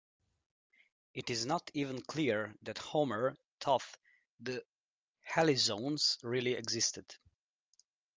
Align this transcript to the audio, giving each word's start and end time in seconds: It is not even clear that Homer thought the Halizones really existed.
It 1.13 1.29
is 1.29 1.45
not 1.45 1.69
even 1.75 2.01
clear 2.01 2.55
that 2.63 2.79
Homer 2.79 3.37
thought 3.59 3.83
the 4.39 4.63
Halizones 5.31 6.17
really 6.23 6.53
existed. 6.53 7.05